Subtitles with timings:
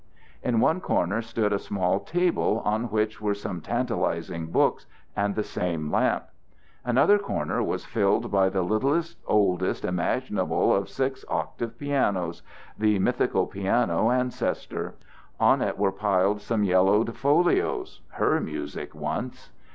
[0.41, 5.43] In one corner stood a small table on which were some tantalizing books and the
[5.43, 6.23] same lamp.
[6.83, 12.41] Another corner was filled by the littlest, oldest imaginable of six octave pianos,
[12.79, 14.95] the mythical piano ancestor;
[15.39, 19.51] on it were piled some yellowed folios, her music once.